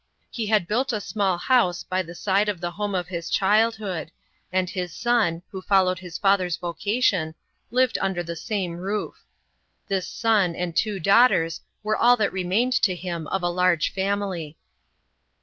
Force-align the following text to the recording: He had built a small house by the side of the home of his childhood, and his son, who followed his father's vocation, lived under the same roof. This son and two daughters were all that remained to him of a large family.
He 0.31 0.47
had 0.47 0.67
built 0.67 0.91
a 0.91 0.99
small 0.99 1.37
house 1.37 1.83
by 1.83 2.01
the 2.01 2.15
side 2.15 2.49
of 2.49 2.59
the 2.59 2.71
home 2.71 2.95
of 2.95 3.09
his 3.09 3.29
childhood, 3.29 4.11
and 4.51 4.67
his 4.67 4.91
son, 4.91 5.43
who 5.51 5.61
followed 5.61 5.99
his 5.99 6.17
father's 6.17 6.57
vocation, 6.57 7.35
lived 7.69 7.99
under 8.01 8.23
the 8.23 8.35
same 8.35 8.77
roof. 8.77 9.23
This 9.89 10.07
son 10.07 10.55
and 10.55 10.75
two 10.75 10.99
daughters 10.99 11.61
were 11.83 11.95
all 11.97 12.17
that 12.17 12.33
remained 12.33 12.73
to 12.81 12.95
him 12.95 13.27
of 13.27 13.43
a 13.43 13.49
large 13.49 13.93
family. 13.93 14.57